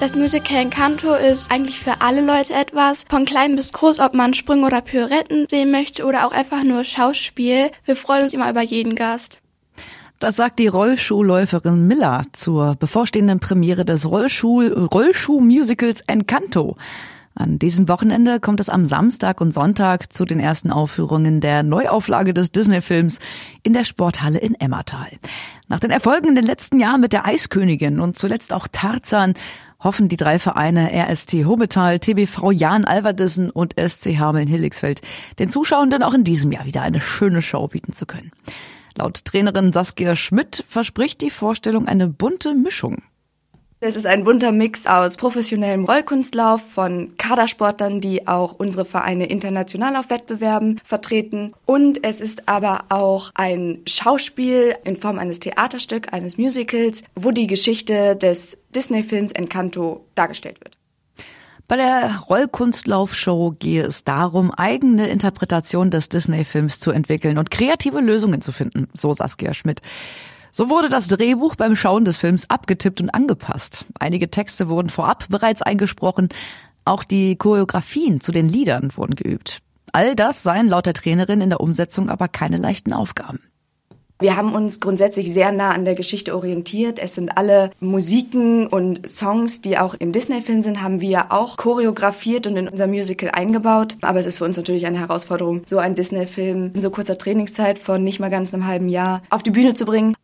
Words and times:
Das 0.00 0.14
Musical 0.16 0.58
Encanto 0.58 1.14
ist 1.14 1.50
eigentlich 1.50 1.78
für 1.78 2.00
alle 2.00 2.20
Leute 2.20 2.52
etwas, 2.52 3.04
von 3.08 3.24
klein 3.24 3.54
bis 3.56 3.72
groß, 3.72 4.00
ob 4.00 4.12
man 4.12 4.34
Sprünge 4.34 4.66
oder 4.66 4.80
Pirouetten 4.80 5.46
sehen 5.48 5.70
möchte 5.70 6.04
oder 6.04 6.26
auch 6.26 6.32
einfach 6.32 6.64
nur 6.64 6.84
Schauspiel. 6.84 7.70
Wir 7.84 7.96
freuen 7.96 8.24
uns 8.24 8.32
immer 8.32 8.50
über 8.50 8.60
jeden 8.60 8.96
Gast. 8.96 9.40
Das 10.18 10.36
sagt 10.36 10.58
die 10.58 10.66
Rollschuhläuferin 10.66 11.86
Miller 11.86 12.22
zur 12.32 12.74
bevorstehenden 12.76 13.40
Premiere 13.40 13.84
des 13.84 14.04
Rollschuh 14.10 14.62
Rollschuh-Musicals 14.62 16.02
Encanto. 16.06 16.76
An 17.36 17.58
diesem 17.58 17.88
Wochenende 17.88 18.38
kommt 18.38 18.60
es 18.60 18.68
am 18.68 18.86
Samstag 18.86 19.40
und 19.40 19.52
Sonntag 19.52 20.12
zu 20.12 20.24
den 20.24 20.38
ersten 20.38 20.70
Aufführungen 20.70 21.40
der 21.40 21.64
Neuauflage 21.64 22.32
des 22.32 22.52
Disney-Films 22.52 23.18
in 23.64 23.72
der 23.72 23.82
Sporthalle 23.82 24.38
in 24.38 24.54
Emmertal. 24.54 25.08
Nach 25.66 25.80
den 25.80 25.90
Erfolgen 25.90 26.28
in 26.28 26.36
den 26.36 26.44
letzten 26.44 26.78
Jahren 26.78 27.00
mit 27.00 27.12
der 27.12 27.26
Eiskönigin 27.26 27.98
und 27.98 28.16
zuletzt 28.16 28.52
auch 28.52 28.68
Tarzan 28.70 29.34
hoffen 29.84 30.08
die 30.08 30.16
drei 30.16 30.38
Vereine 30.38 30.90
RST 30.92 31.44
Hobetal, 31.44 32.00
TBV 32.00 32.50
Jan 32.50 32.84
Alverdissen 32.84 33.50
und 33.50 33.74
SC 33.78 34.18
Hameln 34.18 34.48
Hilligsfeld 34.48 35.02
den 35.38 35.50
Zuschauenden 35.50 36.02
auch 36.02 36.14
in 36.14 36.24
diesem 36.24 36.50
Jahr 36.50 36.64
wieder 36.64 36.82
eine 36.82 37.00
schöne 37.00 37.42
Show 37.42 37.68
bieten 37.68 37.92
zu 37.92 38.06
können. 38.06 38.32
Laut 38.96 39.24
Trainerin 39.24 39.72
Saskia 39.72 40.16
Schmidt 40.16 40.64
verspricht 40.68 41.20
die 41.20 41.30
Vorstellung 41.30 41.86
eine 41.86 42.08
bunte 42.08 42.54
Mischung. 42.54 43.02
Es 43.86 43.96
ist 43.96 44.06
ein 44.06 44.24
bunter 44.24 44.50
Mix 44.50 44.86
aus 44.86 45.18
professionellem 45.18 45.84
Rollkunstlauf 45.84 46.62
von 46.62 47.18
Kadersportlern, 47.18 48.00
die 48.00 48.26
auch 48.26 48.54
unsere 48.54 48.86
Vereine 48.86 49.26
international 49.26 49.96
auf 49.96 50.08
Wettbewerben 50.08 50.80
vertreten. 50.82 51.52
Und 51.66 52.02
es 52.02 52.22
ist 52.22 52.48
aber 52.48 52.86
auch 52.88 53.30
ein 53.34 53.80
Schauspiel 53.86 54.74
in 54.84 54.96
Form 54.96 55.18
eines 55.18 55.38
Theaterstücks, 55.38 56.10
eines 56.14 56.38
Musicals, 56.38 57.02
wo 57.14 57.30
die 57.30 57.46
Geschichte 57.46 58.16
des 58.16 58.56
Disney-Films 58.74 59.32
Encanto 59.32 60.06
dargestellt 60.14 60.60
wird. 60.64 60.78
Bei 61.68 61.76
der 61.76 62.20
Rollkunstlaufshow 62.30 63.54
gehe 63.58 63.84
es 63.84 64.02
darum, 64.02 64.50
eigene 64.50 65.08
Interpretationen 65.08 65.90
des 65.90 66.08
Disney-Films 66.08 66.80
zu 66.80 66.90
entwickeln 66.90 67.36
und 67.36 67.50
kreative 67.50 68.00
Lösungen 68.00 68.40
zu 68.40 68.50
finden, 68.50 68.88
so 68.94 69.12
Saskia 69.12 69.52
Schmidt. 69.52 69.82
So 70.56 70.70
wurde 70.70 70.88
das 70.88 71.08
Drehbuch 71.08 71.56
beim 71.56 71.74
Schauen 71.74 72.04
des 72.04 72.16
Films 72.16 72.48
abgetippt 72.48 73.00
und 73.00 73.10
angepasst. 73.10 73.86
Einige 73.98 74.30
Texte 74.30 74.68
wurden 74.68 74.88
vorab 74.88 75.26
bereits 75.28 75.62
eingesprochen. 75.62 76.28
Auch 76.84 77.02
die 77.02 77.34
Choreografien 77.34 78.20
zu 78.20 78.30
den 78.30 78.48
Liedern 78.48 78.90
wurden 78.94 79.16
geübt. 79.16 79.58
All 79.90 80.14
das 80.14 80.44
seien 80.44 80.68
laut 80.68 80.86
der 80.86 80.94
Trainerin 80.94 81.40
in 81.40 81.50
der 81.50 81.58
Umsetzung 81.58 82.08
aber 82.08 82.28
keine 82.28 82.56
leichten 82.56 82.92
Aufgaben. 82.92 83.40
Wir 84.20 84.36
haben 84.36 84.54
uns 84.54 84.78
grundsätzlich 84.78 85.32
sehr 85.32 85.50
nah 85.50 85.72
an 85.72 85.84
der 85.84 85.96
Geschichte 85.96 86.36
orientiert. 86.36 87.00
Es 87.00 87.16
sind 87.16 87.36
alle 87.36 87.72
Musiken 87.80 88.68
und 88.68 89.08
Songs, 89.08 89.60
die 89.60 89.76
auch 89.76 89.94
im 89.94 90.12
Disney-Film 90.12 90.62
sind, 90.62 90.80
haben 90.80 91.00
wir 91.00 91.32
auch 91.32 91.56
choreografiert 91.56 92.46
und 92.46 92.56
in 92.56 92.68
unser 92.68 92.86
Musical 92.86 93.32
eingebaut. 93.32 93.96
Aber 94.02 94.20
es 94.20 94.26
ist 94.26 94.38
für 94.38 94.44
uns 94.44 94.56
natürlich 94.56 94.86
eine 94.86 95.00
Herausforderung, 95.00 95.62
so 95.66 95.78
einen 95.78 95.96
Disney-Film 95.96 96.70
in 96.74 96.80
so 96.80 96.90
kurzer 96.90 97.18
Trainingszeit 97.18 97.80
von 97.80 98.04
nicht 98.04 98.20
mal 98.20 98.30
ganz 98.30 98.54
einem 98.54 98.68
halben 98.68 98.88
Jahr 98.88 99.20
auf 99.30 99.42
die 99.42 99.50
Bühne 99.50 99.74
zu 99.74 99.84
bringen. 99.84 100.14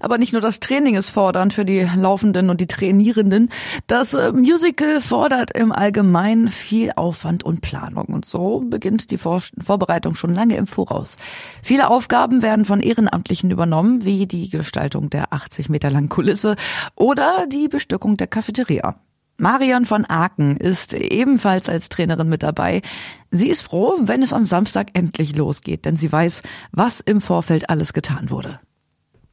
Aber 0.00 0.18
nicht 0.18 0.32
nur 0.32 0.42
das 0.42 0.60
Training 0.60 0.94
ist 0.94 1.10
fordernd 1.10 1.52
für 1.52 1.64
die 1.64 1.80
Laufenden 1.96 2.50
und 2.50 2.60
die 2.60 2.66
Trainierenden. 2.66 3.50
Das 3.86 4.14
äh, 4.14 4.32
Musical 4.32 5.00
fordert 5.00 5.50
im 5.52 5.72
Allgemeinen 5.72 6.50
viel 6.50 6.92
Aufwand 6.96 7.44
und 7.44 7.60
Planung. 7.60 8.06
Und 8.06 8.24
so 8.24 8.60
beginnt 8.66 9.10
die 9.10 9.18
Vor 9.18 9.42
Vorbereitung 9.62 10.14
schon 10.14 10.34
lange 10.34 10.56
im 10.56 10.66
Voraus. 10.66 11.16
Viele 11.62 11.88
Aufgaben 11.88 12.42
werden 12.42 12.64
von 12.64 12.80
Ehrenamtlichen 12.80 13.50
übernommen, 13.50 14.04
wie 14.04 14.26
die 14.26 14.48
Gestaltung 14.48 15.10
der 15.10 15.32
80 15.32 15.68
Meter 15.68 15.90
langen 15.90 16.08
Kulisse 16.08 16.56
oder 16.94 17.46
die 17.46 17.68
Bestückung 17.68 18.16
der 18.16 18.26
Cafeteria. 18.26 18.96
Marion 19.38 19.86
von 19.86 20.04
Aken 20.04 20.56
ist 20.56 20.94
ebenfalls 20.94 21.68
als 21.68 21.88
Trainerin 21.88 22.28
mit 22.28 22.42
dabei. 22.42 22.82
Sie 23.30 23.48
ist 23.48 23.62
froh, 23.62 23.96
wenn 24.00 24.22
es 24.22 24.32
am 24.32 24.46
Samstag 24.46 24.90
endlich 24.92 25.34
losgeht, 25.34 25.84
denn 25.84 25.96
sie 25.96 26.12
weiß, 26.12 26.42
was 26.70 27.00
im 27.00 27.20
Vorfeld 27.20 27.68
alles 27.68 27.92
getan 27.92 28.30
wurde. 28.30 28.60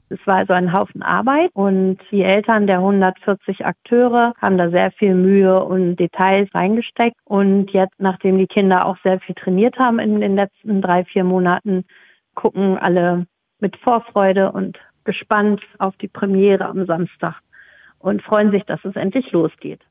Es 0.09 0.19
war 0.25 0.37
also 0.37 0.53
ein 0.53 0.73
Haufen 0.73 1.03
Arbeit 1.03 1.51
und 1.53 1.99
die 2.09 2.23
Eltern 2.23 2.65
der 2.65 2.77
140 2.77 3.63
Akteure 3.63 4.33
haben 4.41 4.57
da 4.57 4.71
sehr 4.71 4.91
viel 4.91 5.13
Mühe 5.13 5.63
und 5.63 5.97
Details 5.97 6.49
reingesteckt. 6.53 7.15
Und 7.25 7.71
jetzt, 7.71 7.93
nachdem 7.99 8.39
die 8.39 8.47
Kinder 8.47 8.87
auch 8.87 8.97
sehr 9.03 9.19
viel 9.19 9.35
trainiert 9.35 9.77
haben 9.77 9.99
in 9.99 10.19
den 10.19 10.35
letzten 10.35 10.81
drei, 10.81 11.05
vier 11.05 11.23
Monaten, 11.23 11.85
gucken 12.33 12.77
alle 12.79 13.27
mit 13.59 13.77
Vorfreude 13.77 14.51
und 14.51 14.79
gespannt 15.03 15.61
auf 15.77 15.95
die 15.97 16.07
Premiere 16.07 16.65
am 16.65 16.87
Samstag 16.87 17.39
und 17.99 18.23
freuen 18.23 18.51
sich, 18.51 18.63
dass 18.63 18.83
es 18.85 18.95
endlich 18.95 19.31
losgeht. 19.31 19.81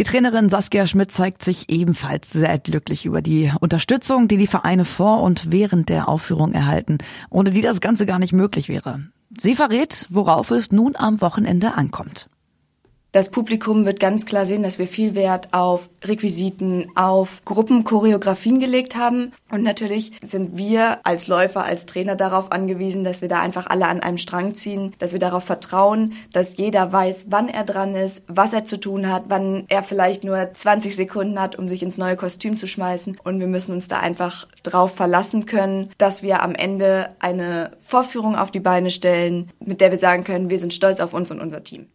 Die 0.00 0.04
Trainerin 0.04 0.48
Saskia 0.48 0.86
Schmidt 0.86 1.12
zeigt 1.12 1.44
sich 1.44 1.68
ebenfalls 1.68 2.30
sehr 2.30 2.58
glücklich 2.58 3.04
über 3.04 3.20
die 3.20 3.52
Unterstützung, 3.60 4.28
die 4.28 4.38
die 4.38 4.46
Vereine 4.46 4.86
vor 4.86 5.20
und 5.20 5.52
während 5.52 5.90
der 5.90 6.08
Aufführung 6.08 6.54
erhalten, 6.54 6.96
ohne 7.28 7.50
die 7.50 7.60
das 7.60 7.82
Ganze 7.82 8.06
gar 8.06 8.18
nicht 8.18 8.32
möglich 8.32 8.70
wäre. 8.70 9.00
Sie 9.36 9.54
verrät, 9.54 10.06
worauf 10.08 10.52
es 10.52 10.72
nun 10.72 10.96
am 10.96 11.20
Wochenende 11.20 11.74
ankommt. 11.74 12.29
Das 13.12 13.30
Publikum 13.30 13.86
wird 13.86 13.98
ganz 13.98 14.24
klar 14.24 14.46
sehen, 14.46 14.62
dass 14.62 14.78
wir 14.78 14.86
viel 14.86 15.16
Wert 15.16 15.48
auf 15.50 15.90
Requisiten, 16.04 16.92
auf 16.94 17.44
Gruppenchoreografien 17.44 18.60
gelegt 18.60 18.94
haben. 18.94 19.32
Und 19.50 19.64
natürlich 19.64 20.12
sind 20.22 20.56
wir 20.56 21.00
als 21.04 21.26
Läufer, 21.26 21.64
als 21.64 21.86
Trainer 21.86 22.14
darauf 22.14 22.52
angewiesen, 22.52 23.02
dass 23.02 23.20
wir 23.20 23.28
da 23.28 23.40
einfach 23.40 23.66
alle 23.66 23.88
an 23.88 23.98
einem 23.98 24.16
Strang 24.16 24.54
ziehen, 24.54 24.94
dass 24.98 25.12
wir 25.12 25.18
darauf 25.18 25.42
vertrauen, 25.42 26.12
dass 26.32 26.56
jeder 26.56 26.92
weiß, 26.92 27.26
wann 27.30 27.48
er 27.48 27.64
dran 27.64 27.96
ist, 27.96 28.22
was 28.28 28.52
er 28.52 28.64
zu 28.64 28.78
tun 28.78 29.10
hat, 29.10 29.24
wann 29.26 29.64
er 29.68 29.82
vielleicht 29.82 30.22
nur 30.22 30.54
20 30.54 30.94
Sekunden 30.94 31.40
hat, 31.40 31.58
um 31.58 31.66
sich 31.66 31.82
ins 31.82 31.98
neue 31.98 32.14
Kostüm 32.14 32.56
zu 32.56 32.68
schmeißen. 32.68 33.18
Und 33.24 33.40
wir 33.40 33.48
müssen 33.48 33.72
uns 33.72 33.88
da 33.88 33.98
einfach 33.98 34.46
drauf 34.62 34.94
verlassen 34.94 35.46
können, 35.46 35.90
dass 35.98 36.22
wir 36.22 36.44
am 36.44 36.54
Ende 36.54 37.08
eine 37.18 37.72
Vorführung 37.80 38.36
auf 38.36 38.52
die 38.52 38.60
Beine 38.60 38.90
stellen, 38.90 39.50
mit 39.58 39.80
der 39.80 39.90
wir 39.90 39.98
sagen 39.98 40.22
können, 40.22 40.48
wir 40.48 40.60
sind 40.60 40.72
stolz 40.72 41.00
auf 41.00 41.12
uns 41.12 41.32
und 41.32 41.40
unser 41.40 41.64
Team. 41.64 41.88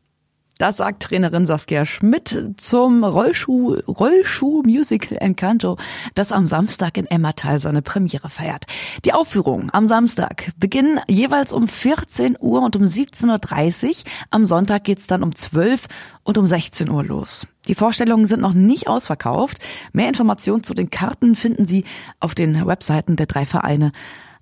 Das 0.57 0.77
sagt 0.77 1.03
Trainerin 1.03 1.45
Saskia 1.45 1.85
Schmidt 1.85 2.53
zum 2.55 3.03
Rollschuh, 3.03 3.73
Rollschuh 3.87 4.63
Musical 4.63 5.17
Encanto, 5.19 5.75
das 6.13 6.31
am 6.31 6.47
Samstag 6.47 6.97
in 6.97 7.07
Emmertal 7.07 7.59
seine 7.59 7.81
Premiere 7.81 8.29
feiert. 8.29 8.65
Die 9.03 9.11
Aufführung 9.11 9.69
am 9.73 9.85
Samstag 9.85 10.53
beginnen 10.57 11.01
jeweils 11.09 11.51
um 11.51 11.67
14 11.67 12.37
Uhr 12.39 12.61
und 12.61 12.77
um 12.77 12.83
17.30 12.83 13.87
Uhr. 13.87 13.93
Am 14.29 14.45
Sonntag 14.45 14.85
geht's 14.85 15.07
dann 15.07 15.23
um 15.23 15.35
12 15.35 15.87
und 16.23 16.37
um 16.37 16.47
16 16.47 16.89
Uhr 16.89 17.03
los. 17.03 17.47
Die 17.67 17.75
Vorstellungen 17.75 18.25
sind 18.25 18.39
noch 18.41 18.53
nicht 18.53 18.87
ausverkauft. 18.87 19.57
Mehr 19.91 20.07
Informationen 20.07 20.63
zu 20.63 20.73
den 20.73 20.89
Karten 20.89 21.35
finden 21.35 21.65
Sie 21.65 21.83
auf 22.21 22.33
den 22.33 22.65
Webseiten 22.65 23.17
der 23.17 23.25
drei 23.25 23.45
Vereine. 23.45 23.91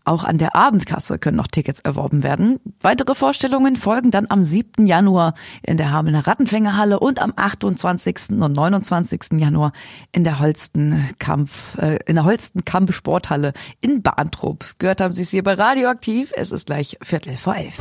Auch 0.05 0.25
an 0.25 0.37
der 0.37 0.55
Abendkasse 0.55 1.17
können 1.17 1.37
noch 1.37 1.47
Tickets 1.47 1.79
erworben 1.79 2.23
werden. 2.23 2.59
Weitere 2.81 3.15
Vorstellungen 3.15 3.77
folgen 3.77 4.11
dann 4.11 4.25
am 4.29 4.43
7. 4.43 4.85
Januar 4.85 5.33
in 5.61 5.77
der 5.77 5.91
Hamelner 5.91 6.27
Rattenfängerhalle 6.27 6.99
und 6.99 7.21
am 7.21 7.31
28. 7.35 8.31
und 8.31 8.53
29. 8.53 9.39
Januar 9.39 9.71
in 10.11 10.25
der 10.25 10.39
Holstenkampf, 10.39 11.77
äh, 11.77 11.99
in 12.05 12.15
der 12.15 12.25
Holstenkamp 12.25 12.93
Sporthalle 12.93 13.53
in 13.79 14.01
Bahntrupp. 14.01 14.65
Gehört 14.77 14.99
haben 14.99 15.13
Sie 15.13 15.21
es 15.21 15.29
hier 15.29 15.43
bei 15.43 15.53
Radioaktiv. 15.53 16.33
Es 16.35 16.51
ist 16.51 16.65
gleich 16.65 16.97
Viertel 17.01 17.37
vor 17.37 17.55
elf. 17.55 17.79